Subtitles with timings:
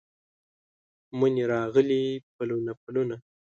[1.19, 2.03] مني راغلي
[2.35, 3.17] پلونه، پلونه